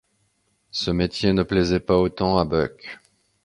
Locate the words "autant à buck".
1.99-2.97